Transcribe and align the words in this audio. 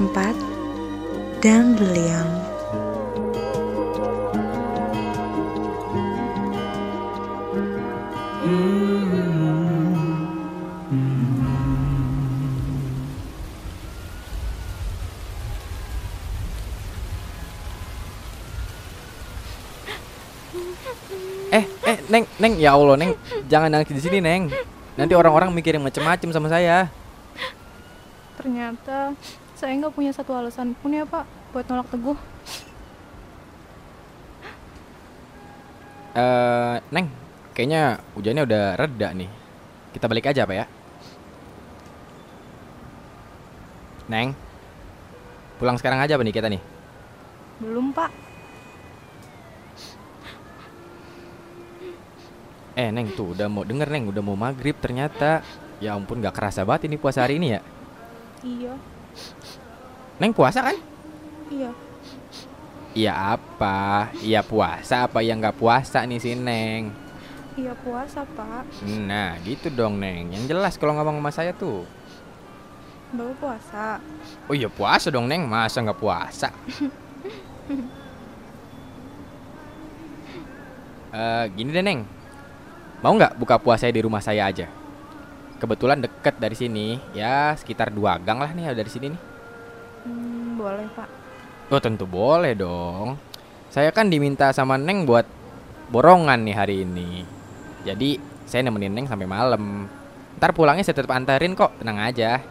Dandelion 0.00 0.32
Bagian 0.32 0.32
4 1.36 1.44
Dandelion 1.44 2.28
Eh, 21.50 21.66
eh, 21.66 21.98
Neng, 22.06 22.24
Neng, 22.38 22.54
ya 22.62 22.78
Allah, 22.78 22.94
Neng, 22.94 23.18
jangan 23.50 23.66
nangis 23.74 23.90
di 23.90 23.98
sini, 23.98 24.22
Neng. 24.22 24.54
Nanti 24.94 25.18
orang-orang 25.18 25.50
mikir 25.50 25.74
yang 25.74 25.82
macem-macem 25.82 26.30
sama 26.30 26.46
saya. 26.46 26.86
Ternyata 28.38 29.18
saya 29.60 29.76
nggak 29.76 29.92
punya 29.92 30.08
satu 30.16 30.32
alasan 30.32 30.72
pun 30.72 30.96
ya 30.96 31.04
Pak 31.04 31.52
buat 31.52 31.68
nolak 31.68 31.92
teguh. 31.92 32.16
Eh, 36.16 36.76
Neng, 36.88 37.06
kayaknya 37.52 38.00
hujannya 38.16 38.42
udah 38.48 38.64
reda 38.80 39.08
nih. 39.12 39.28
Kita 39.92 40.08
balik 40.08 40.32
aja, 40.32 40.48
Pak 40.48 40.56
ya. 40.56 40.66
Neng, 44.08 44.32
pulang 45.60 45.76
sekarang 45.76 46.00
aja 46.00 46.16
apa 46.16 46.24
nih 46.24 46.34
kita 46.34 46.48
nih? 46.48 46.62
Belum 47.60 47.92
Pak. 47.92 48.10
Eh, 52.80 52.88
Neng, 52.90 53.12
tuh 53.12 53.36
udah 53.36 53.46
mau 53.46 53.62
denger, 53.62 53.92
Neng, 53.92 54.08
udah 54.08 54.22
mau 54.24 54.34
maghrib 54.34 54.74
ternyata. 54.80 55.44
Ya 55.84 55.94
ampun, 55.94 56.24
gak 56.24 56.32
kerasa 56.32 56.64
banget 56.64 56.90
ini 56.90 56.96
puasa 56.96 57.22
hari 57.22 57.36
ini 57.36 57.56
ya. 57.56 57.60
Iya, 58.40 58.74
Neng 60.20 60.36
puasa 60.36 60.60
kan? 60.60 60.76
iya. 61.48 61.72
Iya 62.92 63.12
apa? 63.40 64.12
Iya 64.20 64.44
puasa 64.44 65.08
apa 65.08 65.24
yang 65.24 65.40
nggak 65.40 65.56
puasa 65.56 66.04
nih 66.04 66.20
si 66.20 66.36
Neng? 66.36 66.92
Iya 67.56 67.72
puasa 67.80 68.28
Pak. 68.28 68.84
Nah 68.84 69.40
gitu 69.40 69.72
dong 69.72 69.96
Neng. 69.96 70.28
Yang 70.28 70.52
jelas 70.52 70.76
kalau 70.76 70.92
ngomong 71.00 71.24
sama 71.24 71.30
saya 71.32 71.56
tuh. 71.56 71.88
Bapak 73.16 73.34
puasa. 73.40 73.96
Oh 74.44 74.52
iya 74.52 74.68
puasa 74.68 75.08
dong 75.08 75.24
Neng. 75.24 75.48
Masa 75.48 75.80
nggak 75.80 75.96
puasa? 75.96 76.52
Eh 81.10 81.44
gini 81.56 81.72
deh 81.72 81.82
Neng. 81.82 82.04
Mau 83.00 83.16
nggak 83.16 83.40
buka 83.40 83.56
puasa 83.56 83.88
di 83.88 84.04
rumah 84.04 84.20
saya 84.20 84.46
aja? 84.46 84.68
Kebetulan 85.56 86.04
deket 86.04 86.36
dari 86.36 86.56
sini, 86.56 87.00
ya 87.16 87.56
sekitar 87.56 87.88
dua 87.88 88.20
gang 88.20 88.38
lah 88.38 88.52
nih 88.52 88.76
dari 88.76 88.86
sini 88.92 89.16
nih. 89.16 89.29
Boleh 90.60 90.88
Pak. 90.92 91.08
Oh 91.72 91.80
tentu 91.80 92.04
boleh 92.04 92.52
dong. 92.52 93.16
Saya 93.72 93.88
kan 93.96 94.12
diminta 94.12 94.52
sama 94.52 94.76
Neng 94.76 95.08
buat 95.08 95.24
borongan 95.88 96.44
nih 96.44 96.52
hari 96.52 96.76
ini. 96.84 97.24
Jadi 97.88 98.20
saya 98.44 98.68
nemenin 98.68 98.92
Neng 98.92 99.08
sampai 99.08 99.24
malam. 99.24 99.88
Ntar 100.36 100.52
pulangnya 100.52 100.84
saya 100.84 101.00
tetap 101.00 101.16
antarin 101.16 101.56
kok, 101.56 101.72
tenang 101.80 101.96
aja. 101.96 102.44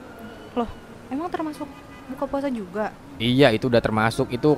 Loh, 0.58 0.66
emang 1.14 1.30
termasuk 1.30 1.70
buka 2.10 2.26
puasa 2.26 2.50
juga? 2.50 2.90
Iya 3.22 3.54
itu 3.54 3.70
udah 3.70 3.84
termasuk 3.84 4.34
itu 4.34 4.58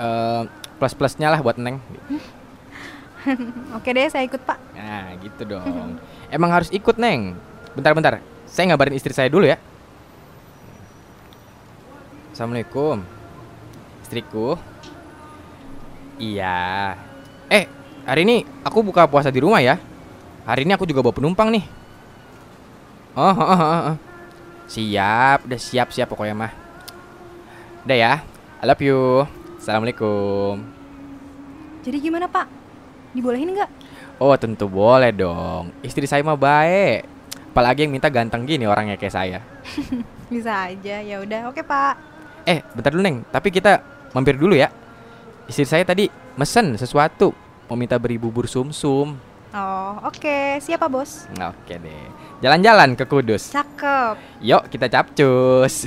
eh, 0.00 0.42
plus 0.80 0.96
plusnya 0.96 1.28
lah 1.28 1.44
buat 1.44 1.60
Neng. 1.60 1.84
Oke 3.76 3.92
deh, 3.92 4.08
saya 4.08 4.24
ikut 4.24 4.40
Pak. 4.40 4.56
Nah 4.72 5.20
gitu 5.20 5.44
dong. 5.44 6.00
Emang 6.32 6.48
harus 6.48 6.72
ikut 6.72 6.96
Neng. 6.96 7.36
Bentar-bentar, 7.76 8.24
saya 8.48 8.72
ngabarin 8.72 8.96
istri 8.96 9.12
saya 9.12 9.28
dulu 9.28 9.44
ya. 9.44 9.60
Assalamualaikum, 12.40 13.04
istriku. 14.00 14.56
Iya. 16.16 16.96
Eh, 17.52 17.68
hari 18.08 18.24
ini 18.24 18.48
aku 18.64 18.80
buka 18.80 19.04
puasa 19.04 19.28
di 19.28 19.44
rumah 19.44 19.60
ya. 19.60 19.76
Hari 20.48 20.64
ini 20.64 20.72
aku 20.72 20.88
juga 20.88 21.04
bawa 21.04 21.12
penumpang 21.12 21.52
nih. 21.52 21.68
Oh, 23.12 23.28
oh, 23.28 23.44
oh, 23.44 23.60
oh, 23.60 23.82
oh. 23.92 23.96
siap, 24.64 25.44
udah 25.44 25.60
siap 25.60 25.92
siap 25.92 26.08
pokoknya 26.08 26.32
mah. 26.32 26.52
Udah 27.84 27.96
ya, 28.08 28.12
I 28.56 28.64
love 28.64 28.80
you. 28.80 29.28
Assalamualaikum. 29.60 30.64
Jadi 31.84 32.00
gimana 32.00 32.24
Pak? 32.24 32.48
Dibolehin 33.12 33.52
nggak? 33.52 33.68
Oh 34.16 34.32
tentu 34.40 34.64
boleh 34.64 35.12
dong 35.12 35.76
Istri 35.84 36.08
saya 36.08 36.24
mah 36.24 36.40
baik 36.40 37.04
Apalagi 37.52 37.84
yang 37.84 37.92
minta 37.92 38.08
ganteng 38.08 38.48
gini 38.48 38.64
orangnya 38.64 38.96
kayak 38.96 39.12
saya 39.12 39.38
Bisa 40.32 40.72
aja. 40.72 41.04
Ya 41.04 41.20
udah, 41.20 41.52
oke 41.52 41.60
Pak. 41.60 42.09
Eh 42.50 42.66
bentar 42.74 42.90
dulu 42.90 43.02
Neng. 43.06 43.22
Tapi 43.30 43.54
kita 43.54 43.78
mampir 44.10 44.34
dulu 44.34 44.58
ya. 44.58 44.74
Istri 45.46 45.66
saya 45.70 45.84
tadi 45.86 46.10
mesen 46.34 46.74
sesuatu. 46.74 47.30
Mau 47.70 47.78
minta 47.78 47.94
beri 48.02 48.18
bubur 48.18 48.50
sumsum. 48.50 49.14
Oh, 49.54 49.92
oke. 50.02 50.58
Siapa 50.58 50.90
Bos? 50.90 51.30
Oke 51.30 51.78
deh. 51.78 52.06
Jalan-jalan 52.42 52.98
ke 52.98 53.06
Kudus. 53.06 53.54
Cakep. 53.54 54.42
Yuk 54.42 54.66
kita 54.66 54.90
capcus 54.90 55.86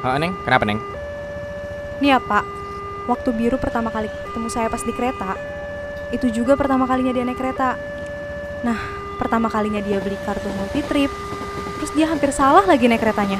Ah, 0.00 0.16
Neng 0.16 0.34
Kenapa 0.46 0.64
Neng? 0.66 0.80
nih 2.00 2.16
ya 2.16 2.18
Pak. 2.18 2.44
Waktu 3.04 3.28
biru 3.36 3.60
pertama 3.60 3.92
kali 3.92 4.08
ketemu 4.08 4.48
saya 4.48 4.72
pas 4.72 4.80
di 4.80 4.92
kereta, 4.96 5.36
itu 6.08 6.32
juga 6.32 6.56
pertama 6.56 6.88
kalinya 6.88 7.12
dia 7.12 7.28
naik 7.28 7.36
kereta. 7.36 7.76
Nah, 8.64 8.80
pertama 9.20 9.52
kalinya 9.52 9.84
dia 9.84 10.00
beli 10.00 10.16
kartu 10.24 10.48
multi 10.56 10.80
trip, 10.80 11.12
terus 11.76 11.92
dia 11.92 12.08
hampir 12.08 12.32
salah 12.32 12.64
lagi 12.64 12.88
naik 12.88 13.04
keretanya. 13.04 13.36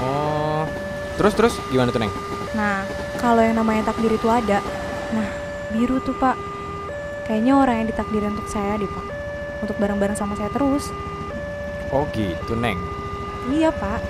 Oh 0.00 0.64
Terus 1.18 1.34
terus 1.34 1.54
gimana 1.66 1.90
tuh 1.90 1.98
Neng? 1.98 2.14
Nah, 2.54 2.86
kalau 3.18 3.42
yang 3.42 3.58
namanya 3.58 3.90
takdir 3.90 4.14
itu 4.14 4.30
ada, 4.30 4.62
nah 5.10 5.28
biru 5.74 5.98
tuh 5.98 6.14
Pak. 6.14 6.38
Kayaknya 7.26 7.52
orang 7.58 7.76
yang 7.82 7.88
ditakdirin 7.90 8.32
untuk 8.38 8.46
saya 8.46 8.78
deh 8.78 8.86
Pak. 8.86 9.06
Untuk 9.66 9.76
bareng-bareng 9.82 10.14
sama 10.14 10.38
saya 10.38 10.48
terus. 10.54 10.94
Oh 11.90 12.06
gitu 12.14 12.54
Neng 12.54 12.78
Iya 13.50 13.74
Pak. 13.74 14.00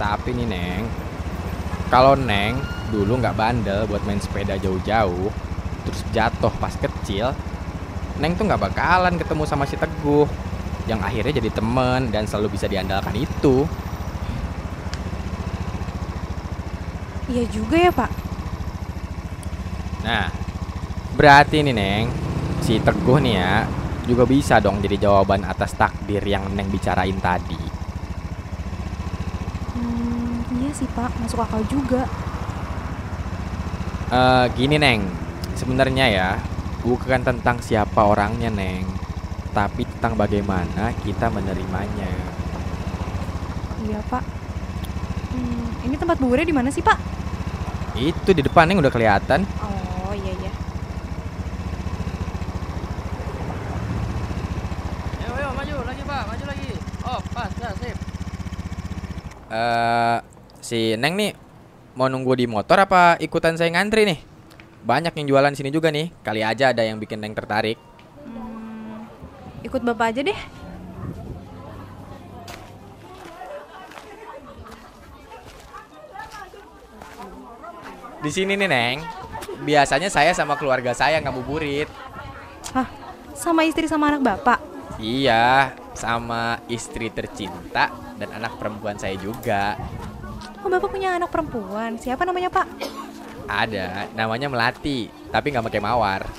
Tapi 0.00 0.32
nih 0.32 0.48
Neng, 0.48 0.88
kalau 1.92 2.16
Neng 2.16 2.56
dulu 2.88 3.20
nggak 3.20 3.36
bandel 3.36 3.84
buat 3.84 4.00
main 4.08 4.16
sepeda 4.16 4.56
jauh-jauh, 4.56 5.28
terus 5.84 6.00
jatuh 6.08 6.48
pas 6.56 6.72
kecil, 6.72 7.36
Neng 8.16 8.32
tuh 8.32 8.48
nggak 8.48 8.72
bakalan 8.72 9.20
ketemu 9.20 9.44
sama 9.44 9.68
si 9.68 9.76
Teguh, 9.76 10.24
yang 10.88 11.04
akhirnya 11.04 11.36
jadi 11.36 11.52
temen 11.52 12.08
dan 12.08 12.24
selalu 12.24 12.56
bisa 12.56 12.64
diandalkan 12.64 13.12
itu. 13.12 13.68
Iya 17.30 17.44
juga 17.52 17.76
ya 17.78 17.92
Pak. 17.94 18.10
Nah, 20.02 20.26
berarti 21.14 21.60
nih 21.60 21.76
Neng, 21.76 22.08
si 22.64 22.80
Teguh 22.80 23.20
nih 23.20 23.34
ya 23.36 23.68
juga 24.08 24.24
bisa 24.26 24.58
dong 24.58 24.82
jadi 24.82 24.96
jawaban 24.96 25.46
atas 25.46 25.76
takdir 25.76 26.24
yang 26.24 26.50
Neng 26.56 26.66
bicarain 26.72 27.14
tadi. 27.22 27.60
Hmm, 29.70 30.42
iya 30.58 30.68
sih 30.80 30.88
Pak, 30.96 31.12
masuk 31.20 31.44
akal 31.44 31.60
juga. 31.68 32.08
Eh 34.08 34.46
gini 34.56 34.80
Neng, 34.80 35.04
sebenarnya 35.60 36.08
ya 36.08 36.30
bukan 36.80 37.20
tentang 37.20 37.60
siapa 37.60 38.00
orangnya 38.08 38.48
Neng, 38.48 38.88
tapi 39.52 39.84
tentang 39.84 40.16
bagaimana 40.16 40.96
kita 41.04 41.28
menerimanya. 41.28 42.08
Iya 43.84 44.00
Pak. 44.08 44.24
Hmm, 45.30 45.68
ini 45.84 45.94
tempat 46.00 46.16
buburnya 46.16 46.48
di 46.48 46.56
mana 46.56 46.72
sih 46.72 46.80
Pak? 46.80 46.96
Itu 48.00 48.32
di 48.32 48.40
depan 48.40 48.64
Neng 48.64 48.80
udah 48.80 48.88
kelihatan. 48.88 49.44
Oh 49.60 50.16
iya 50.16 50.32
iya. 50.40 50.52
Ayo, 55.20 55.30
ayo, 55.36 55.48
maju 55.52 55.74
lagi 55.84 56.02
pak, 56.08 56.22
maju 56.24 56.44
lagi. 56.48 56.70
Oh, 57.04 57.20
pas, 57.36 57.52
ya, 57.60 57.70
sip. 57.76 57.96
Eh 59.50 60.29
si 60.70 60.94
Neng 60.94 61.18
nih 61.18 61.34
mau 61.98 62.06
nunggu 62.06 62.38
di 62.38 62.46
motor 62.46 62.78
apa 62.78 63.18
ikutan 63.18 63.58
saya 63.58 63.74
ngantri 63.74 64.06
nih? 64.06 64.22
Banyak 64.86 65.18
yang 65.18 65.26
jualan 65.34 65.50
sini 65.58 65.74
juga 65.74 65.90
nih. 65.90 66.14
Kali 66.22 66.46
aja 66.46 66.70
ada 66.70 66.86
yang 66.86 67.02
bikin 67.02 67.18
Neng 67.18 67.34
tertarik. 67.34 67.74
Hmm, 68.22 69.10
ikut 69.66 69.82
bapak 69.82 70.14
aja 70.14 70.22
deh. 70.22 70.40
Di 78.22 78.30
sini 78.30 78.54
nih 78.54 78.70
Neng. 78.70 79.02
Biasanya 79.66 80.06
saya 80.06 80.30
sama 80.38 80.54
keluarga 80.54 80.94
saya 80.94 81.18
ngabuburit. 81.18 81.90
Hah, 82.70 82.86
sama 83.34 83.66
istri 83.66 83.90
sama 83.90 84.14
anak 84.14 84.22
bapak. 84.22 84.62
Iya, 85.02 85.74
sama 85.98 86.62
istri 86.70 87.10
tercinta 87.10 87.90
dan 88.16 88.30
anak 88.30 88.54
perempuan 88.56 88.96
saya 88.96 89.18
juga. 89.18 89.74
Oh, 90.60 90.68
Bapak 90.68 90.92
punya 90.92 91.16
anak 91.16 91.32
perempuan. 91.32 91.96
Siapa 91.96 92.28
namanya, 92.28 92.52
Pak? 92.52 92.66
Ada, 93.50 94.06
namanya 94.14 94.46
Melati, 94.46 95.10
tapi 95.32 95.50
nggak 95.50 95.66
pakai 95.66 95.82
mawar. 95.82 96.22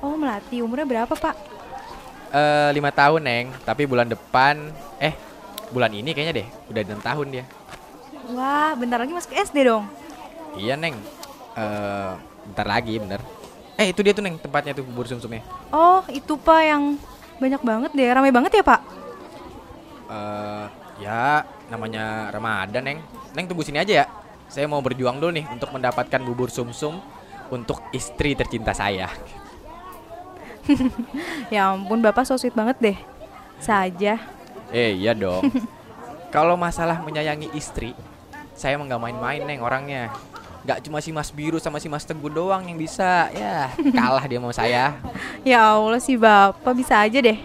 Oh, 0.00 0.16
Melati. 0.16 0.64
Umurnya 0.64 0.88
berapa, 0.88 1.12
Pak? 1.12 1.36
Eh, 2.32 2.70
lima 2.72 2.88
tahun 2.88 3.20
neng, 3.20 3.46
tapi 3.68 3.84
bulan 3.84 4.08
depan, 4.08 4.72
eh, 4.96 5.12
bulan 5.74 5.92
ini 5.92 6.16
kayaknya 6.16 6.40
deh, 6.40 6.48
udah 6.72 6.80
enam 6.88 7.02
tahun 7.04 7.26
dia. 7.28 7.44
Wah, 8.32 8.72
bentar 8.78 9.02
lagi 9.02 9.12
masuk 9.12 9.34
SD 9.34 9.66
dong. 9.66 9.84
Iya 10.54 10.78
neng, 10.78 10.94
eh, 11.52 12.12
bentar 12.48 12.66
lagi 12.70 12.96
bener. 12.96 13.20
Eh 13.74 13.90
itu 13.90 14.00
dia 14.00 14.14
tuh 14.14 14.22
neng 14.22 14.38
tempatnya 14.38 14.72
tuh 14.78 14.86
bubur 14.86 15.10
sumsumnya. 15.10 15.42
Oh, 15.68 16.00
itu 16.06 16.38
Pak 16.38 16.60
yang 16.62 16.94
banyak 17.42 17.60
banget 17.60 17.90
deh. 17.92 18.08
Ramai 18.08 18.30
banget 18.30 18.52
ya, 18.56 18.64
Pak? 18.64 18.80
Eh, 20.10 20.64
ya 21.02 21.42
namanya 21.70 22.28
Ramadan 22.34 22.82
neng. 22.82 22.98
Neng 23.32 23.46
tunggu 23.46 23.62
sini 23.62 23.78
aja 23.78 24.04
ya. 24.04 24.06
Saya 24.50 24.66
mau 24.66 24.82
berjuang 24.82 25.22
dulu 25.22 25.30
nih 25.30 25.46
untuk 25.48 25.70
mendapatkan 25.70 26.20
bubur 26.26 26.50
sumsum 26.50 26.98
untuk 27.48 27.78
istri 27.94 28.34
tercinta 28.34 28.74
saya. 28.74 29.08
Ya 31.50 31.72
ampun, 31.72 31.98
Bapak 31.98 32.22
so 32.22 32.38
sweet 32.38 32.54
banget 32.54 32.78
deh. 32.78 32.98
Saja. 33.58 34.22
Eh 34.70 34.94
iya 34.94 35.16
dong. 35.16 35.50
Kalau 36.34 36.54
masalah 36.54 37.02
menyayangi 37.02 37.50
istri, 37.58 37.90
saya 38.54 38.78
emang 38.78 38.86
nggak 38.86 39.02
main-main 39.02 39.42
neng 39.42 39.66
orangnya. 39.66 40.14
Gak 40.62 40.84
cuma 40.84 41.00
si 41.00 41.10
Mas 41.10 41.32
Biru 41.32 41.56
sama 41.56 41.80
si 41.80 41.88
Mas 41.88 42.04
Teguh 42.06 42.30
doang 42.30 42.62
yang 42.62 42.78
bisa. 42.78 43.32
Ya 43.34 43.72
kalah 43.98 44.22
dia 44.28 44.38
sama 44.38 44.54
saya. 44.54 44.94
Ya 45.42 45.74
Allah 45.74 45.98
sih 45.98 46.14
Bapak 46.14 46.76
bisa 46.76 47.02
aja 47.02 47.18
deh. 47.18 47.40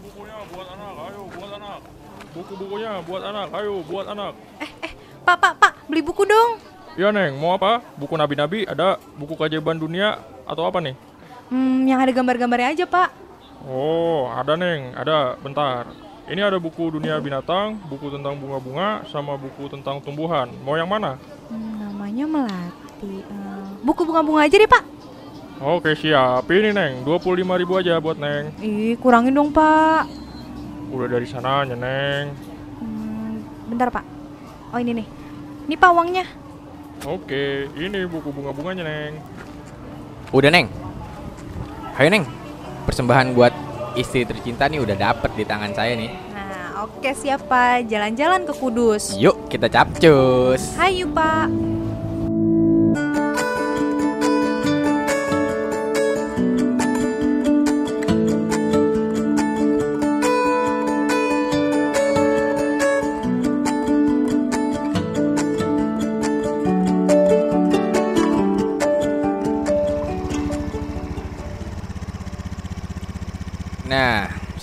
Bukunya 0.00 0.36
buat 0.54 0.68
anak, 0.72 0.92
ayo 1.04 1.20
buat 1.36 1.50
anak. 1.58 1.80
Buku-bukunya 2.56 3.04
buat 3.04 3.20
anak, 3.20 3.52
ayo 3.52 3.84
buat 3.84 4.08
anak. 4.08 4.32
Pak, 5.28 5.36
Pak, 5.36 5.52
Pak, 5.60 5.72
beli 5.92 6.00
buku 6.00 6.24
dong. 6.24 6.56
Ya 6.96 7.12
Neng, 7.12 7.36
mau 7.36 7.52
apa? 7.52 7.84
Buku 8.00 8.16
nabi-nabi 8.16 8.64
ada, 8.64 8.96
buku 9.20 9.36
keajaiban 9.36 9.76
dunia 9.76 10.24
atau 10.48 10.64
apa 10.64 10.80
nih? 10.80 10.96
Hmm, 11.52 11.84
yang 11.84 12.00
ada 12.00 12.16
gambar-gambarnya 12.16 12.72
aja, 12.72 12.84
Pak. 12.88 13.12
Oh, 13.68 14.32
ada 14.32 14.56
Neng, 14.56 14.96
ada. 14.96 15.36
Bentar. 15.36 15.84
Ini 16.32 16.48
ada 16.48 16.56
buku 16.56 16.96
dunia 16.96 17.20
binatang, 17.20 17.76
buku 17.92 18.08
tentang 18.08 18.40
bunga-bunga, 18.40 19.04
sama 19.12 19.36
buku 19.36 19.68
tentang 19.68 20.00
tumbuhan. 20.00 20.48
Mau 20.64 20.80
yang 20.80 20.88
mana? 20.88 21.20
Hmm, 21.52 21.76
namanya 21.76 22.24
Melati. 22.24 23.20
Eh, 23.20 23.64
buku 23.84 24.00
bunga-bunga 24.08 24.48
aja 24.48 24.56
deh, 24.56 24.64
Pak. 24.64 24.84
Oke 25.60 25.92
siap, 25.92 26.48
ini 26.48 26.72
Neng, 26.72 27.04
25.000 27.04 27.60
ribu 27.60 27.76
aja 27.76 28.00
buat 28.00 28.16
Neng. 28.16 28.56
Ih, 28.64 28.96
kurangin 28.96 29.36
dong, 29.36 29.52
Pak. 29.52 30.08
Udah 30.88 31.12
dari 31.12 31.28
sananya 31.28 31.76
Neng. 31.76 32.45
Bentar, 33.66 33.90
Pak. 33.90 34.04
Oh, 34.70 34.78
ini 34.78 35.02
nih. 35.02 35.06
Ini 35.66 35.74
Pak 35.74 35.90
uangnya. 35.90 36.26
Oke, 37.04 37.68
ini 37.76 38.06
buku 38.06 38.30
bunga-bunganya 38.32 38.82
Neng. 38.86 39.14
Udah 40.34 40.50
neng. 40.50 40.66
Ayo 41.98 42.08
neng. 42.10 42.26
Persembahan 42.86 43.34
buat 43.34 43.54
istri 43.98 44.26
tercinta 44.26 44.66
nih 44.66 44.82
udah 44.82 44.94
dapet 44.94 45.30
di 45.34 45.44
tangan 45.46 45.70
saya 45.74 45.94
nih. 45.94 46.10
Nah, 46.34 46.86
oke 46.86 47.10
siap, 47.14 47.46
Pak. 47.46 47.86
Jalan-jalan 47.90 48.46
ke 48.46 48.52
Kudus. 48.54 49.14
Yuk 49.18 49.46
kita 49.50 49.70
capcus. 49.70 50.74
Hayu, 50.78 51.06
Pak. 51.10 51.50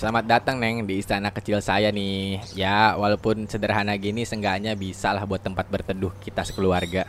Selamat 0.04 0.28
datang 0.28 0.60
Neng 0.60 0.84
di 0.84 1.00
istana 1.00 1.32
kecil 1.32 1.64
saya 1.64 1.88
nih. 1.88 2.36
Ya, 2.52 2.92
walaupun 2.92 3.48
sederhana 3.48 3.96
gini, 3.96 4.28
seenggaknya 4.28 4.76
bisa 4.76 5.16
lah 5.16 5.24
buat 5.24 5.40
tempat 5.40 5.64
berteduh 5.72 6.12
kita 6.20 6.44
sekeluarga. 6.44 7.08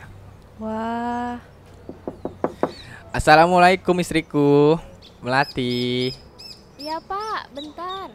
Wah, 0.56 1.36
Assalamualaikum 3.12 3.92
istriku, 4.00 4.80
Melati. 5.20 6.08
Iya 6.80 6.96
pak, 7.04 7.52
bentar. 7.52 8.08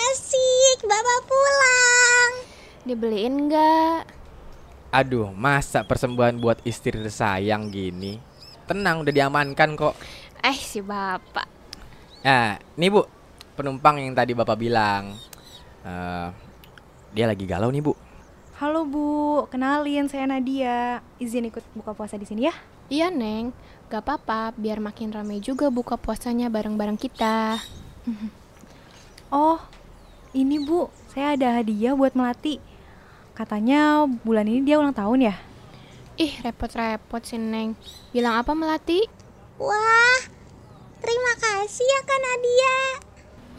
Asik, 0.00 0.78
Bapak 0.80 1.20
pulang. 1.28 2.32
Dibeliin 2.88 3.52
nggak? 3.52 4.00
Aduh, 4.96 5.28
masa 5.36 5.84
persembahan 5.84 6.40
buat 6.40 6.64
istri 6.64 6.96
tersayang 6.96 7.68
gini? 7.68 8.16
Tenang, 8.64 9.04
udah 9.04 9.12
diamankan 9.14 9.78
kok. 9.78 9.94
Eh 10.46 10.58
si 10.62 10.78
bapak. 10.78 11.46
Nah, 12.22 12.54
nih 12.78 12.86
bu, 12.86 13.02
penumpang 13.58 13.98
yang 13.98 14.14
tadi 14.14 14.30
bapak 14.30 14.54
bilang, 14.54 15.18
eh, 15.82 16.28
dia 17.10 17.26
lagi 17.26 17.42
galau 17.42 17.70
nih 17.74 17.82
bu. 17.82 17.92
halo 18.56 18.88
Bu. 18.88 19.44
Kenalin, 19.52 20.08
saya 20.08 20.24
Nadia. 20.24 21.02
Izin 21.20 21.50
ikut 21.50 21.60
buka 21.76 21.92
puasa 21.92 22.16
di 22.16 22.24
sini 22.24 22.48
ya. 22.48 22.54
Iya 22.88 23.10
neng, 23.12 23.52
gak 23.90 24.06
apa-apa. 24.06 24.54
Biar 24.56 24.78
makin 24.80 25.12
ramai 25.12 25.42
juga 25.42 25.68
buka 25.68 25.98
puasanya 25.98 26.46
bareng-bareng 26.48 26.98
kita. 26.98 27.58
Oh, 29.26 29.58
ini 30.30 30.62
Bu, 30.62 30.86
saya 31.10 31.34
ada 31.34 31.58
hadiah 31.58 31.98
buat 31.98 32.14
Melati. 32.14 32.62
Katanya 33.34 34.06
bulan 34.22 34.46
ini 34.46 34.62
dia 34.62 34.78
ulang 34.78 34.94
tahun 34.94 35.28
ya? 35.28 35.34
Ih 36.14 36.38
repot-repot 36.46 37.26
sih 37.26 37.34
neng. 37.34 37.74
Bilang 38.14 38.38
apa 38.38 38.54
melati? 38.54 39.02
Wah, 39.58 40.20
terima 41.06 41.32
kasih 41.38 41.86
ya 41.86 42.00
Kak 42.02 42.20
Nadia. 42.20 42.76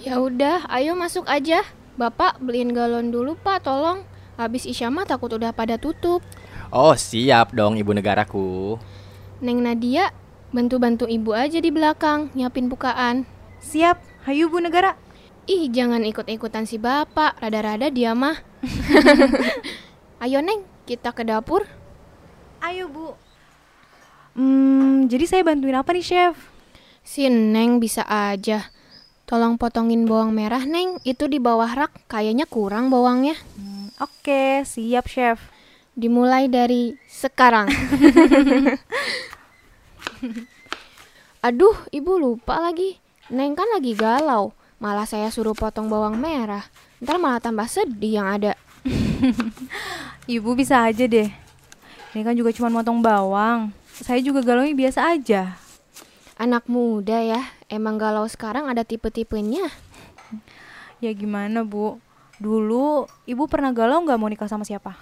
Ya 0.04 0.14
udah, 0.20 0.68
ayo 0.68 0.94
masuk 0.94 1.24
aja. 1.26 1.64
Bapak 1.98 2.38
beliin 2.44 2.76
galon 2.76 3.10
dulu 3.10 3.34
pak, 3.40 3.66
tolong. 3.66 4.06
Habis 4.38 4.70
Isya 4.70 4.94
mah 4.94 5.08
takut 5.10 5.34
udah 5.34 5.50
pada 5.56 5.82
tutup. 5.82 6.22
Oh 6.70 6.94
siap 6.94 7.56
dong 7.56 7.80
ibu 7.80 7.90
negaraku. 7.96 8.78
Neng 9.42 9.66
Nadia, 9.66 10.14
bantu-bantu 10.54 11.10
ibu 11.10 11.34
aja 11.34 11.58
di 11.58 11.74
belakang 11.74 12.30
nyiapin 12.38 12.70
bukaan. 12.70 13.26
Siap, 13.64 13.98
hayu 14.30 14.52
Bu 14.52 14.62
Negara. 14.62 14.94
Ih, 15.48 15.72
jangan 15.72 16.04
ikut-ikutan 16.04 16.68
si 16.68 16.78
bapak. 16.78 17.40
Rada-rada 17.40 17.88
dia 17.88 18.12
mah. 18.12 18.38
Ayo 20.24 20.44
neng, 20.44 20.68
kita 20.84 21.16
ke 21.16 21.24
dapur. 21.24 21.64
Ayo 22.60 22.92
Bu. 22.92 23.16
Hmm, 24.38 25.08
jadi 25.10 25.26
saya 25.26 25.42
bantuin 25.48 25.74
apa 25.74 25.96
nih 25.96 26.06
Chef? 26.06 26.57
Si 27.08 27.32
Neng 27.32 27.80
bisa 27.80 28.04
aja. 28.04 28.68
Tolong 29.24 29.56
potongin 29.56 30.04
bawang 30.04 30.36
merah, 30.36 30.68
Neng. 30.68 31.00
Itu 31.08 31.32
di 31.32 31.40
bawah 31.40 31.72
rak, 31.72 32.12
kayaknya 32.12 32.44
kurang 32.44 32.92
bawangnya. 32.92 33.40
Hmm, 33.56 33.96
Oke, 34.04 34.68
siap 34.68 35.08
Chef. 35.08 35.40
Dimulai 35.96 36.52
dari 36.52 37.00
sekarang. 37.08 37.72
Aduh, 41.48 41.80
ibu 41.96 42.20
lupa 42.20 42.60
lagi. 42.60 43.00
Neng 43.32 43.56
kan 43.56 43.72
lagi 43.72 43.96
galau. 43.96 44.52
Malah 44.84 45.08
saya 45.08 45.32
suruh 45.32 45.56
potong 45.56 45.88
bawang 45.88 46.20
merah. 46.20 46.68
Ntar 47.00 47.24
malah 47.24 47.40
tambah 47.40 47.72
sedih 47.72 48.20
yang 48.20 48.28
ada. 48.28 48.52
Ibu 50.28 50.60
bisa 50.60 50.84
aja 50.84 51.08
deh. 51.08 51.32
Ini 52.12 52.22
kan 52.22 52.36
juga 52.36 52.52
cuma 52.52 52.68
motong 52.68 53.00
bawang. 53.00 53.72
Saya 53.96 54.20
juga 54.20 54.44
galaunya 54.44 54.76
biasa 54.76 55.16
aja. 55.18 55.67
Anak 56.38 56.70
muda 56.70 57.18
ya, 57.18 57.42
emang 57.66 57.98
galau 57.98 58.30
sekarang 58.30 58.70
ada 58.70 58.86
tipe-tipenya. 58.86 59.74
Ya 61.02 61.10
gimana 61.10 61.66
Bu? 61.66 61.98
Dulu 62.38 63.10
ibu 63.26 63.50
pernah 63.50 63.74
galau 63.74 64.06
nggak 64.06 64.18
mau 64.22 64.30
nikah 64.30 64.46
sama 64.46 64.62
siapa? 64.62 64.94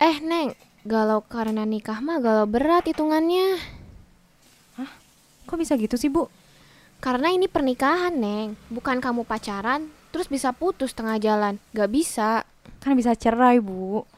Eh, 0.00 0.16
Neng, 0.24 0.56
galau 0.88 1.20
karena 1.20 1.68
nikah 1.68 2.00
mah 2.00 2.24
galau 2.24 2.48
berat 2.48 2.88
hitungannya. 2.88 3.60
Kok 5.44 5.60
bisa 5.60 5.76
gitu 5.76 6.00
sih 6.00 6.08
Bu? 6.08 6.32
Karena 7.04 7.36
ini 7.36 7.52
pernikahan, 7.52 8.16
Neng. 8.16 8.56
Bukan 8.72 9.04
kamu 9.04 9.28
pacaran, 9.28 9.92
terus 10.08 10.24
bisa 10.24 10.56
putus 10.56 10.96
tengah 10.96 11.20
jalan. 11.20 11.60
Gak 11.76 11.92
bisa. 11.92 12.48
Kan 12.80 12.96
bisa 12.96 13.12
cerai 13.12 13.60
Bu. 13.60 14.08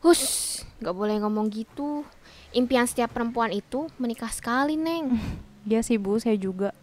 Hus, 0.00 0.64
gak 0.80 0.96
boleh 0.96 1.20
ngomong 1.20 1.52
gitu. 1.52 2.00
Impian 2.56 2.88
setiap 2.88 3.12
perempuan 3.12 3.52
itu 3.52 3.92
menikah 4.00 4.32
sekali, 4.32 4.80
Neng. 4.80 5.12
Iya 5.64 5.80
sih 5.80 5.96
Bu, 5.96 6.20
saya 6.20 6.36
juga. 6.36 6.76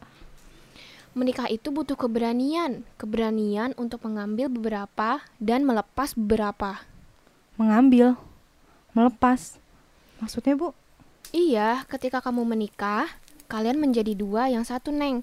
Menikah 1.14 1.52
itu 1.52 1.70
butuh 1.70 2.00
keberanian. 2.00 2.82
Keberanian 2.98 3.78
untuk 3.78 4.02
mengambil 4.08 4.48
beberapa 4.48 5.22
dan 5.38 5.68
melepas 5.68 6.16
beberapa. 6.18 6.82
mengambil, 7.60 8.18
melepas. 8.98 9.62
Maksudnya, 10.18 10.58
Bu? 10.58 10.74
Iya, 11.30 11.86
ketika 11.86 12.24
kamu 12.26 12.42
menikah, 12.42 13.06
kalian 13.46 13.78
menjadi 13.78 14.18
dua 14.18 14.50
yang 14.50 14.66
satu, 14.66 14.90
Neng. 14.90 15.22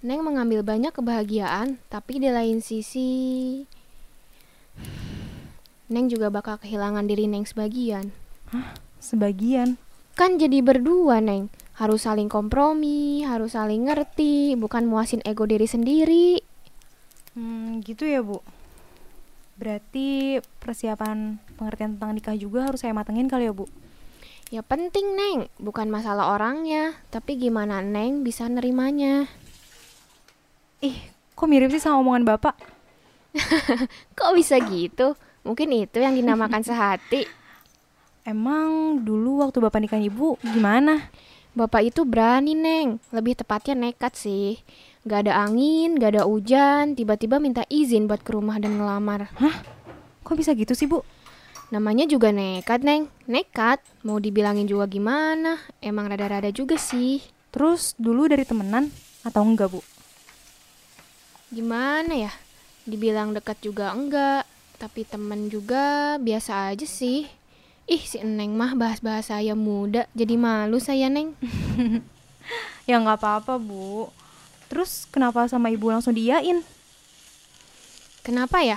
Neng 0.00 0.24
mengambil 0.24 0.64
banyak 0.64 0.96
kebahagiaan, 0.96 1.76
tapi 1.92 2.24
di 2.24 2.32
lain 2.32 2.64
sisi... 2.64 3.64
Neng 5.92 6.08
juga 6.08 6.32
bakal 6.32 6.56
kehilangan 6.56 7.04
diri 7.04 7.28
Neng 7.28 7.44
sebagian. 7.44 8.16
Sebagian. 8.96 9.76
Kan 10.16 10.40
jadi 10.40 10.64
berdua, 10.64 11.20
Neng. 11.20 11.52
Harus 11.74 12.06
saling 12.06 12.30
kompromi, 12.30 13.26
harus 13.26 13.58
saling 13.58 13.90
ngerti, 13.90 14.54
bukan 14.54 14.86
muasin 14.86 15.22
ego 15.26 15.42
diri 15.46 15.66
sendiri. 15.66 16.38
Hmm, 17.34 17.82
gitu 17.82 18.06
ya, 18.06 18.22
Bu. 18.22 18.38
Berarti 19.58 20.38
persiapan 20.62 21.42
pengertian 21.58 21.98
tentang 21.98 22.14
nikah 22.14 22.38
juga 22.38 22.70
harus 22.70 22.82
saya 22.82 22.94
matengin 22.94 23.26
kali 23.26 23.50
ya, 23.50 23.54
Bu. 23.54 23.66
Ya 24.54 24.62
penting, 24.62 25.18
Neng. 25.18 25.50
Bukan 25.58 25.90
masalah 25.90 26.30
orangnya, 26.30 26.94
tapi 27.10 27.34
gimana 27.34 27.82
Neng 27.82 28.22
bisa 28.22 28.46
nerimanya. 28.46 29.26
Ih, 30.78 30.94
kok 31.34 31.50
mirip 31.50 31.74
sih 31.74 31.82
sama 31.82 31.98
omongan 31.98 32.22
Bapak? 32.22 32.54
Kok 34.18 34.32
bisa 34.38 34.60
gitu? 34.62 35.18
Mungkin 35.42 35.74
itu 35.74 35.98
yang 35.98 36.14
dinamakan 36.14 36.62
sehati. 36.62 37.26
Emang 38.24 39.02
dulu 39.04 39.44
waktu 39.44 39.58
Bapak 39.60 39.84
nikahin 39.84 40.08
Ibu 40.08 40.40
gimana? 40.40 41.10
Bapak 41.54 41.86
itu 41.86 42.02
berani, 42.02 42.58
Neng. 42.58 42.98
Lebih 43.14 43.38
tepatnya 43.38 43.78
nekat 43.78 44.18
sih. 44.18 44.58
Gak 45.06 45.30
ada 45.30 45.46
angin, 45.46 45.94
gak 45.94 46.18
ada 46.18 46.26
hujan, 46.26 46.98
tiba-tiba 46.98 47.38
minta 47.38 47.62
izin 47.70 48.10
buat 48.10 48.26
ke 48.26 48.34
rumah 48.34 48.58
dan 48.58 48.74
ngelamar. 48.74 49.30
Kok 50.26 50.34
bisa 50.34 50.50
gitu 50.58 50.74
sih, 50.74 50.90
Bu? 50.90 51.06
Namanya 51.70 52.10
juga 52.10 52.34
nekat, 52.34 52.82
Neng. 52.82 53.06
Nekat. 53.30 53.78
Mau 54.02 54.18
dibilangin 54.18 54.66
juga 54.66 54.90
gimana? 54.90 55.62
Emang 55.78 56.10
rada-rada 56.10 56.50
juga 56.50 56.74
sih. 56.74 57.22
Terus 57.54 57.94
dulu 58.02 58.26
dari 58.26 58.42
temenan 58.42 58.90
atau 59.22 59.46
enggak, 59.46 59.70
Bu? 59.70 59.80
Gimana 61.54 62.18
ya? 62.18 62.34
Dibilang 62.82 63.30
dekat 63.30 63.62
juga 63.62 63.94
enggak, 63.94 64.42
tapi 64.82 65.06
temen 65.06 65.46
juga 65.54 66.18
biasa 66.18 66.74
aja 66.74 66.82
sih. 66.82 67.30
Ih, 67.84 68.00
si 68.00 68.16
Neng 68.24 68.56
mah 68.56 68.72
bahas-bahas 68.72 69.28
saya 69.28 69.52
muda, 69.52 70.08
jadi 70.16 70.40
malu 70.40 70.80
saya, 70.80 71.12
Neng. 71.12 71.36
Ya 72.84 73.00
nggak 73.00 73.16
apa-apa, 73.16 73.56
Bu. 73.56 74.12
Terus 74.68 75.08
kenapa 75.08 75.48
sama 75.48 75.72
Ibu 75.72 75.88
langsung 75.88 76.12
diiyain? 76.12 76.60
Kenapa 78.20 78.60
ya? 78.60 78.76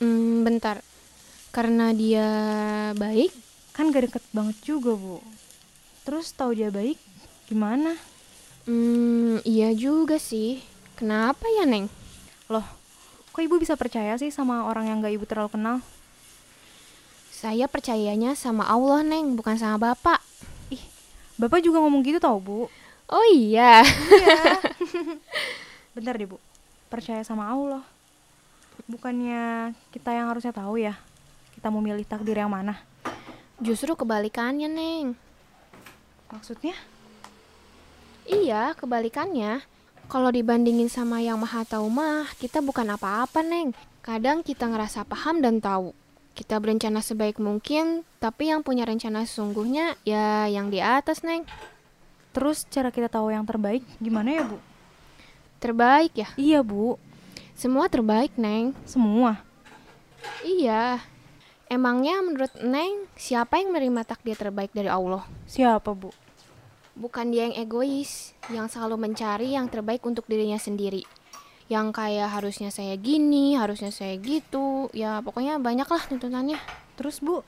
Hmm, 0.00 0.40
bentar. 0.40 0.80
Karena 1.52 1.92
dia 1.92 2.24
baik? 2.96 3.28
Kan 3.76 3.92
gak 3.92 4.08
deket 4.08 4.24
banget 4.32 4.56
juga, 4.64 4.96
Bu. 4.96 5.20
Terus 6.08 6.32
tahu 6.32 6.56
dia 6.56 6.72
baik, 6.72 6.96
gimana? 7.52 7.96
Hmm, 8.64 9.44
iya 9.44 9.76
juga 9.76 10.16
sih. 10.16 10.64
Kenapa 10.96 11.44
ya, 11.60 11.68
Neng? 11.68 11.92
Loh, 12.48 12.64
kok 13.36 13.44
Ibu 13.44 13.60
bisa 13.60 13.76
percaya 13.76 14.16
sih 14.16 14.32
sama 14.32 14.64
orang 14.64 14.88
yang 14.88 15.04
gak 15.04 15.12
Ibu 15.12 15.28
terlalu 15.28 15.52
kenal? 15.52 15.76
Saya 17.42 17.66
percayanya 17.66 18.38
sama 18.38 18.62
Allah, 18.70 19.02
Neng, 19.02 19.34
bukan 19.34 19.58
sama 19.58 19.74
Bapak. 19.74 20.22
Bapak 21.34 21.58
juga 21.58 21.82
ngomong 21.82 22.06
gitu 22.06 22.22
tau, 22.22 22.38
Bu. 22.38 22.70
Oh 23.10 23.26
iya. 23.34 23.82
Bentar 25.98 26.14
deh, 26.14 26.30
Bu. 26.30 26.38
Percaya 26.86 27.18
sama 27.26 27.50
Allah. 27.50 27.82
Bukannya 28.86 29.74
kita 29.90 30.14
yang 30.14 30.30
harusnya 30.30 30.54
tahu 30.54 30.78
ya, 30.78 30.94
kita 31.58 31.66
mau 31.66 31.82
milih 31.82 32.06
takdir 32.06 32.38
yang 32.38 32.46
mana? 32.46 32.78
Justru 33.58 33.98
kebalikannya, 33.98 34.70
Neng. 34.70 35.18
Maksudnya? 36.30 36.78
Iya, 38.22 38.78
kebalikannya. 38.78 39.66
Kalau 40.06 40.30
dibandingin 40.30 40.86
sama 40.86 41.18
yang 41.18 41.42
maha 41.42 41.66
tahu 41.66 41.90
mah, 41.90 42.30
kita 42.38 42.62
bukan 42.62 42.86
apa-apa, 42.94 43.42
Neng. 43.42 43.74
Kadang 43.98 44.46
kita 44.46 44.70
ngerasa 44.70 45.02
paham 45.02 45.42
dan 45.42 45.58
tahu. 45.58 45.90
Kita 46.32 46.56
berencana 46.56 47.04
sebaik 47.04 47.36
mungkin, 47.36 48.08
tapi 48.16 48.48
yang 48.48 48.64
punya 48.64 48.88
rencana 48.88 49.28
sesungguhnya 49.28 50.00
ya 50.08 50.48
yang 50.48 50.72
di 50.72 50.80
atas, 50.80 51.20
Neng. 51.20 51.44
Terus 52.32 52.64
cara 52.72 52.88
kita 52.88 53.12
tahu 53.12 53.28
yang 53.28 53.44
terbaik 53.44 53.84
gimana 54.00 54.40
ya, 54.40 54.42
Bu? 54.48 54.56
Terbaik 55.60 56.12
ya? 56.16 56.28
Iya, 56.40 56.64
Bu. 56.64 56.96
Semua 57.52 57.92
terbaik, 57.92 58.32
Neng. 58.40 58.72
Semua. 58.88 59.44
Iya. 60.40 61.04
Emangnya 61.68 62.24
menurut 62.24 62.52
Neng, 62.64 63.04
siapa 63.14 63.60
yang 63.60 63.76
menerima 63.76 64.08
takdir 64.08 64.36
terbaik 64.36 64.72
dari 64.72 64.88
Allah? 64.88 65.28
Siapa, 65.44 65.92
Bu? 65.92 66.16
Bukan 66.96 67.32
dia 67.32 67.48
yang 67.48 67.56
egois, 67.56 68.32
yang 68.48 68.68
selalu 68.72 68.96
mencari 68.96 69.52
yang 69.52 69.68
terbaik 69.68 70.00
untuk 70.04 70.24
dirinya 70.24 70.56
sendiri. 70.56 71.04
Yang 71.72 71.86
kayak 71.96 72.28
harusnya 72.36 72.68
saya 72.68 72.92
gini, 73.00 73.56
harusnya 73.56 73.88
saya 73.88 74.12
gitu. 74.20 74.92
Ya 74.92 75.24
pokoknya 75.24 75.56
banyak 75.56 75.88
lah 75.88 76.02
tuntutannya. 76.04 76.60
Terus, 77.00 77.24
Bu, 77.24 77.40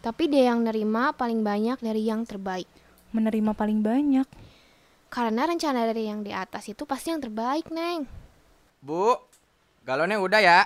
Tapi 0.00 0.32
dia 0.32 0.54
yang 0.54 0.64
nerima 0.64 1.12
paling 1.12 1.44
banyak 1.44 1.76
dari 1.84 2.08
yang 2.08 2.24
terbaik. 2.24 2.64
menerima 3.12 3.52
paling 3.52 3.84
banyak. 3.84 4.28
Karena 5.08 5.48
rencana 5.48 5.88
dari 5.88 6.08
yang 6.08 6.20
di 6.20 6.32
atas 6.32 6.68
itu 6.68 6.84
pasti 6.84 7.08
yang 7.12 7.20
terbaik, 7.20 7.72
Neng. 7.72 8.04
Bu, 8.84 9.16
galonnya 9.84 10.20
udah 10.20 10.40
ya? 10.40 10.60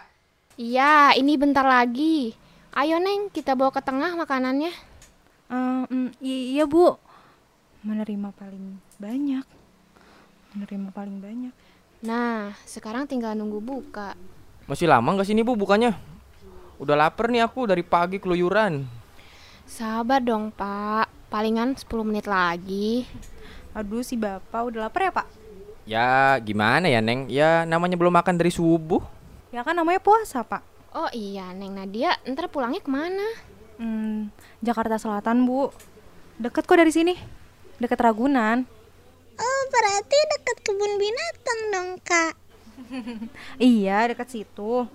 Iya, 0.59 1.17
ini 1.17 1.39
bentar 1.39 1.63
lagi. 1.65 2.35
Ayo, 2.75 2.99
Neng, 2.99 3.31
kita 3.31 3.55
bawa 3.55 3.71
ke 3.73 3.81
tengah 3.81 4.13
makanannya. 4.19 4.75
I- 6.21 6.59
iya, 6.59 6.65
Bu. 6.67 6.99
Menerima 7.87 8.31
paling 8.37 8.79
banyak. 8.99 9.47
Menerima 10.55 10.89
paling 10.93 11.19
banyak. 11.23 11.55
Nah, 12.03 12.51
sekarang 12.67 13.07
tinggal 13.07 13.39
nunggu 13.39 13.63
buka. 13.63 14.19
Masih 14.67 14.91
lama 14.91 15.07
nggak 15.15 15.31
sini 15.31 15.47
bu 15.47 15.55
bukannya? 15.55 15.95
Udah 16.83 16.99
lapar 16.99 17.31
nih 17.31 17.47
aku 17.47 17.71
dari 17.71 17.87
pagi 17.87 18.19
keluyuran. 18.19 18.83
Sabar 19.71 20.19
dong, 20.19 20.51
Pak. 20.51 21.31
Palingan 21.31 21.79
10 21.79 21.87
menit 22.03 22.27
lagi. 22.27 23.07
Aduh, 23.71 24.03
si 24.03 24.19
Bapak 24.19 24.67
udah 24.67 24.91
lapar 24.91 25.07
ya, 25.07 25.13
Pak? 25.15 25.27
Ya 25.87 26.39
gimana 26.43 26.91
ya 26.91 26.99
Neng? 26.99 27.31
Ya 27.31 27.63
namanya 27.63 27.95
belum 27.95 28.11
makan 28.11 28.35
dari 28.35 28.51
subuh. 28.51 29.03
Ya 29.55 29.63
kan 29.63 29.79
namanya 29.79 30.03
puasa, 30.03 30.43
Pak. 30.43 30.67
Oh 30.99 31.09
iya, 31.15 31.55
Neng 31.55 31.79
Nadia, 31.79 32.19
ntar 32.27 32.51
pulangnya 32.51 32.83
ke 32.83 32.91
mana? 32.91 33.25
Hmm, 33.79 34.35
Jakarta 34.59 34.99
Selatan, 34.99 35.47
Bu. 35.47 35.71
Deket 36.43 36.67
kok 36.67 36.75
dari 36.75 36.91
sini. 36.91 37.15
Deket 37.79 38.03
Ragunan. 38.03 38.67
Oh, 39.39 39.63
berarti 39.73 40.19
dekat 40.37 40.59
kebun 40.65 40.93
binatang 41.01 41.61
dong, 41.73 41.91
Kak. 42.05 42.35
Iya, 43.63 44.13
deket 44.13 44.29
situ. 44.29 44.87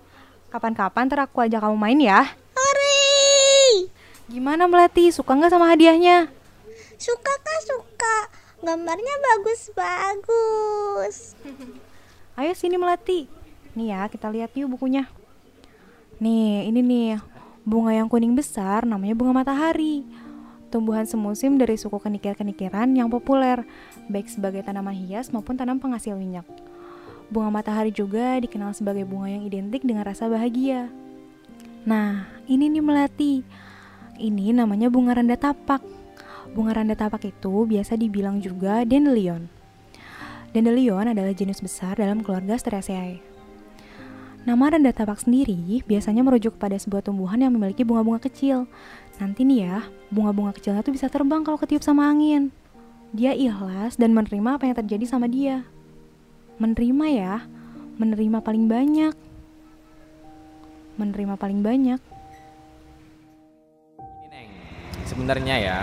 Kapan-kapan 0.54 1.10
ntar 1.10 1.26
aku 1.26 1.44
ajak 1.44 1.64
kamu 1.64 1.78
main 1.78 2.00
ya. 2.00 2.22
Hore! 2.54 3.90
Gimana 4.28 4.68
Melati? 4.68 5.10
Suka 5.10 5.34
nggak 5.34 5.52
sama 5.52 5.72
hadiahnya? 5.72 6.30
Suka 6.98 7.34
Kak, 7.42 7.60
suka. 7.66 8.18
Gambarnya 8.62 9.16
bagus-bagus. 9.22 11.38
Ayo 12.40 12.54
sini 12.54 12.78
Melati. 12.78 13.30
Nih 13.78 13.94
ya, 13.94 14.10
kita 14.10 14.30
lihat 14.34 14.54
yuk 14.58 14.78
bukunya. 14.78 15.06
Nih, 16.18 16.70
ini 16.70 16.82
nih. 16.82 17.22
Bunga 17.68 17.92
yang 17.92 18.08
kuning 18.08 18.32
besar 18.32 18.88
namanya 18.88 19.12
bunga 19.12 19.44
matahari. 19.44 20.08
Tumbuhan 20.68 21.08
semusim 21.08 21.56
dari 21.56 21.80
suku 21.80 21.96
kenikir-kenikiran 21.96 22.92
yang 22.92 23.08
populer, 23.08 23.64
baik 24.12 24.28
sebagai 24.28 24.60
tanaman 24.68 24.92
hias 24.92 25.32
maupun 25.32 25.56
tanam 25.56 25.80
penghasil 25.80 26.12
minyak. 26.20 26.44
Bunga 27.32 27.52
matahari 27.52 27.92
juga 27.92 28.36
dikenal 28.40 28.76
sebagai 28.76 29.08
bunga 29.08 29.32
yang 29.32 29.44
identik 29.48 29.84
dengan 29.88 30.04
rasa 30.04 30.28
bahagia. 30.28 30.92
Nah, 31.88 32.28
ini 32.52 32.68
nih 32.68 32.84
Melati. 32.84 33.48
Ini 34.20 34.52
namanya 34.52 34.92
bunga 34.92 35.16
randa 35.16 35.40
tapak. 35.40 35.80
Bunga 36.52 36.84
randa 36.84 37.00
tapak 37.00 37.32
itu 37.32 37.64
biasa 37.64 37.96
dibilang 37.96 38.44
juga 38.44 38.84
dandelion. 38.84 39.48
Dandelion 40.52 41.12
adalah 41.12 41.32
jenis 41.32 41.64
besar 41.64 41.96
dalam 41.96 42.20
keluarga 42.24 42.60
Asteraceae. 42.60 43.37
Nama 44.48 44.64
randa 44.72 44.96
tapak 44.96 45.20
sendiri 45.20 45.84
biasanya 45.84 46.24
merujuk 46.24 46.56
kepada 46.56 46.80
sebuah 46.80 47.04
tumbuhan 47.04 47.36
yang 47.36 47.52
memiliki 47.52 47.84
bunga-bunga 47.84 48.32
kecil. 48.32 48.64
Nanti 49.20 49.44
nih 49.44 49.68
ya, 49.68 49.84
bunga-bunga 50.08 50.56
kecilnya 50.56 50.88
tuh 50.88 50.96
bisa 50.96 51.12
terbang 51.12 51.44
kalau 51.44 51.60
ketiup 51.60 51.84
sama 51.84 52.08
angin. 52.08 52.56
Dia 53.12 53.36
ikhlas 53.36 54.00
dan 54.00 54.16
menerima 54.16 54.56
apa 54.56 54.64
yang 54.64 54.80
terjadi 54.80 55.04
sama 55.04 55.28
dia. 55.28 55.68
Menerima 56.64 57.06
ya, 57.12 57.44
menerima 58.00 58.40
paling 58.40 58.72
banyak. 58.72 59.20
Menerima 60.96 61.36
paling 61.36 61.60
banyak. 61.60 62.00
Ini 64.00 64.28
Neng, 64.32 64.52
sebenarnya 65.04 65.56
ya 65.60 65.80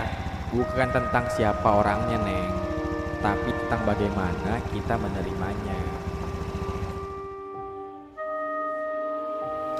bukan 0.49 0.89
tentang 0.89 1.29
siapa 1.37 1.69
orangnya 1.69 2.17
Neng, 2.17 2.49
tapi 3.21 3.53
tentang 3.61 3.85
bagaimana 3.85 4.57
kita 4.73 4.97
menerimanya. 4.97 5.74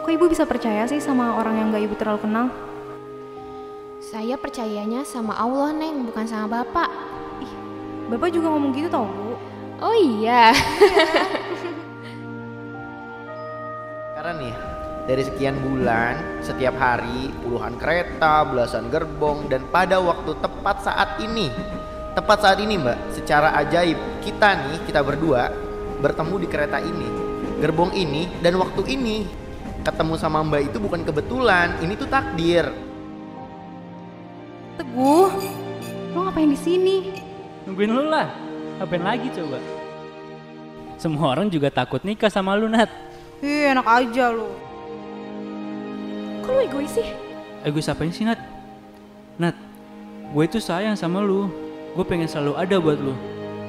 Kok 0.05 0.13
ibu 0.13 0.29
bisa 0.29 0.45
percaya 0.45 0.85
sih 0.85 1.01
sama 1.01 1.33
orang 1.33 1.57
yang 1.57 1.73
gak 1.73 1.81
ibu 1.81 1.97
terlalu 1.97 2.29
kenal? 2.29 2.53
Saya 3.97 4.37
percayanya 4.37 5.01
sama 5.01 5.33
Allah, 5.33 5.73
Neng, 5.73 6.05
bukan 6.05 6.29
sama 6.29 6.61
Bapak. 6.61 6.93
Bapak 8.13 8.29
juga 8.29 8.53
ngomong 8.53 8.69
gitu 8.77 8.85
tau 8.85 9.09
bu. 9.09 9.33
Oh 9.81 9.97
iya. 9.97 10.53
Karena 14.13 14.31
nih, 14.45 14.53
dari 15.09 15.25
sekian 15.25 15.57
bulan, 15.57 16.37
setiap 16.45 16.77
hari 16.77 17.33
puluhan 17.41 17.73
kereta, 17.81 18.45
belasan 18.45 18.93
gerbong, 18.93 19.49
dan 19.49 19.65
pada 19.73 19.97
waktu 19.97 20.37
tepat 20.37 20.85
saat 20.85 21.17
ini, 21.17 21.49
tepat 22.13 22.45
saat 22.45 22.61
ini 22.61 22.77
mbak, 22.77 23.09
secara 23.09 23.57
ajaib 23.57 23.97
kita 24.21 24.69
nih, 24.69 24.85
kita 24.85 25.01
berdua 25.01 25.49
bertemu 25.97 26.45
di 26.45 26.47
kereta 26.53 26.77
ini, 26.77 27.09
gerbong 27.57 27.89
ini, 27.97 28.29
dan 28.45 28.53
waktu 28.61 28.85
ini. 28.85 29.44
Ketemu 29.85 30.17
sama 30.17 30.41
mbak 30.41 30.73
itu 30.73 30.81
bukan 30.81 31.05
kebetulan, 31.05 31.77
ini 31.77 31.93
tuh 31.93 32.09
takdir. 32.09 32.73
Teguh, 34.81 35.29
lo 36.09 36.17
ngapain 36.25 36.49
di 36.49 36.57
sini? 36.57 37.13
Nungguin 37.69 37.93
lu 37.93 38.09
lah. 38.09 38.33
Ngapain 38.81 39.05
lagi 39.05 39.29
coba? 39.29 39.61
Semua 40.97 41.37
orang 41.37 41.53
juga 41.53 41.69
takut 41.69 42.01
nikah 42.01 42.33
sama 42.33 42.57
lu, 42.57 42.65
Nat. 42.65 42.89
Ih, 43.45 43.77
enak 43.77 43.85
aja 43.85 44.33
lo. 44.33 44.49
Kok 46.41 46.49
lo 46.49 46.61
egois 46.65 46.89
sih? 46.89 47.05
Egois 47.61 47.85
apain 47.85 48.09
sih, 48.09 48.25
Nat? 48.25 48.41
Nat, 49.37 49.53
gue 50.33 50.43
itu 50.49 50.57
sayang 50.57 50.97
sama 50.97 51.21
lu. 51.21 51.45
Gue 51.93 52.01
pengen 52.09 52.25
selalu 52.25 52.57
ada 52.57 52.81
buat 52.81 52.97
lu. 52.97 53.13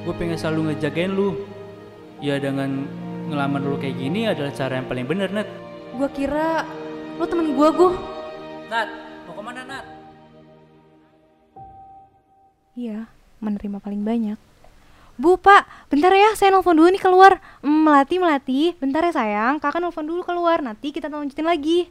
Gue 0.01 0.17
pengen 0.17 0.33
selalu 0.33 0.73
ngejagain 0.73 1.13
lu. 1.13 1.45
Ya 2.25 2.41
dengan 2.41 2.89
ngelamar 3.29 3.61
lu 3.61 3.77
kayak 3.77 4.01
gini 4.01 4.25
adalah 4.25 4.49
cara 4.49 4.81
yang 4.81 4.89
paling 4.89 5.05
bener, 5.05 5.29
Nat. 5.29 5.66
Gua 5.95 6.09
kira 6.11 6.67
lo 7.15 7.23
temen 7.29 7.55
gua, 7.55 7.69
gue. 7.71 7.91
Nat, 8.67 8.89
mau 9.23 9.33
ke 9.37 9.41
mana, 9.41 9.61
Nat? 9.63 9.85
Iya, 12.77 13.09
menerima 13.39 13.79
paling 13.79 14.03
banyak. 14.03 14.37
Bu, 15.17 15.33
Pak, 15.41 15.89
bentar 15.89 16.13
ya, 16.13 16.37
saya 16.37 16.53
nelfon 16.53 16.77
dulu 16.77 16.93
nih 16.93 17.01
keluar. 17.01 17.41
Hmm, 17.65 17.89
melati, 17.89 18.21
melati, 18.21 18.77
bentar 18.77 19.01
ya 19.01 19.09
sayang, 19.09 19.57
kakak 19.57 19.81
nelfon 19.81 20.05
dulu 20.05 20.21
keluar, 20.21 20.61
nanti 20.61 20.93
kita 20.93 21.09
lanjutin 21.09 21.47
lagi. 21.47 21.89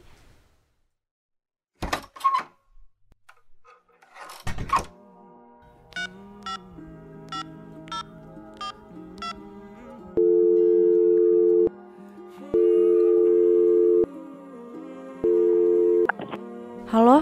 Halo, 16.97 17.21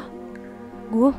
gue 0.88 1.12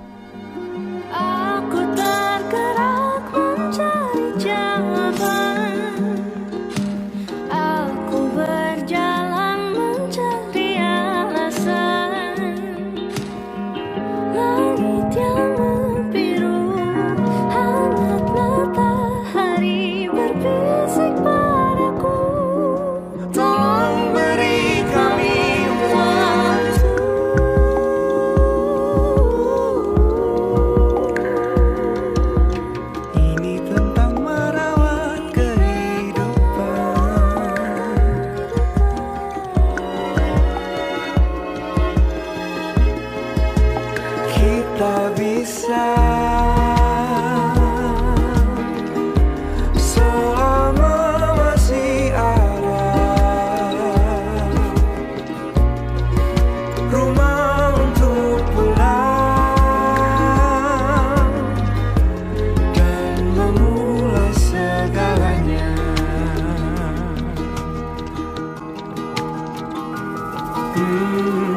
Hmm. 70.77 71.56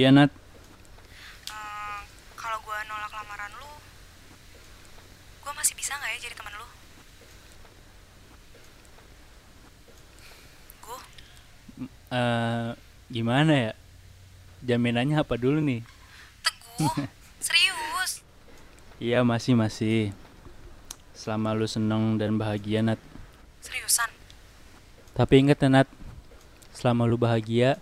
Iya 0.00 0.08
Nat, 0.16 0.32
Eh, 1.52 2.00
kalau 2.32 2.56
gue 2.64 2.78
nolak 2.88 3.12
lamaran 3.12 3.52
lu, 3.60 3.68
gue 5.44 5.52
masih 5.52 5.76
bisa 5.76 5.92
nggak 5.92 6.16
ya 6.16 6.18
jadi 6.24 6.34
teman 6.40 6.56
lu? 6.56 6.68
Gue 10.80 10.98
eh 12.16 12.68
gimana 13.12 13.52
ya? 13.52 13.72
Jaminannya 14.64 15.20
apa 15.20 15.36
dulu 15.36 15.60
nih? 15.60 15.84
serius. 17.44 18.24
Iya 19.04 19.20
masih 19.20 19.52
masih. 19.52 20.16
Selama 21.12 21.52
lu 21.52 21.68
seneng 21.68 22.16
dan 22.16 22.40
bahagia 22.40 22.80
Nat. 22.80 22.96
Seriusan? 23.60 24.08
Tapi 25.12 25.44
inget 25.44 25.60
ya 25.60 25.68
Nat, 25.68 25.88
selama 26.72 27.04
lu 27.04 27.20
bahagia, 27.20 27.76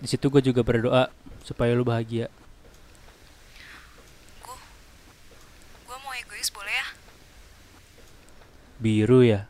di 0.00 0.08
situ 0.08 0.32
gue 0.32 0.40
juga 0.40 0.64
berdoa 0.64 1.12
supaya 1.44 1.76
lu 1.76 1.84
bahagia. 1.84 2.32
Gue 5.84 5.96
mau 6.00 6.12
egois 6.16 6.48
boleh 6.48 6.72
ya? 6.72 6.86
Biru 8.80 9.20
ya? 9.20 9.49